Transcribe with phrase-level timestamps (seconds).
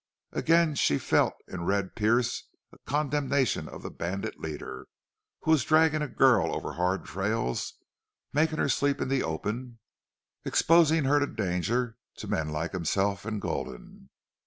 [0.31, 4.87] Again she felt in Red Pearce a condemnation of the bandit leader
[5.41, 7.73] who was dragging a girl over hard trails,
[8.33, 9.77] making her sleep in the open,
[10.43, 14.09] exposing her to danger and to men like himself and Gulden.